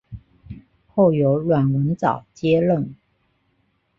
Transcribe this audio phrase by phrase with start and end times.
[0.87, 2.95] 后由阮文藻接任。